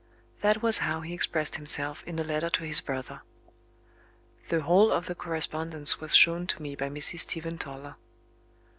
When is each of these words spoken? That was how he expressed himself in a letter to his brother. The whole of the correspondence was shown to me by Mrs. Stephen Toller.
That 0.41 0.63
was 0.63 0.79
how 0.79 1.01
he 1.01 1.13
expressed 1.13 1.57
himself 1.57 2.03
in 2.07 2.17
a 2.17 2.23
letter 2.23 2.49
to 2.49 2.63
his 2.65 2.81
brother. 2.81 3.21
The 4.47 4.61
whole 4.61 4.91
of 4.91 5.05
the 5.05 5.13
correspondence 5.13 5.99
was 5.99 6.15
shown 6.15 6.47
to 6.47 6.59
me 6.59 6.75
by 6.75 6.89
Mrs. 6.89 7.19
Stephen 7.19 7.59
Toller. 7.59 7.97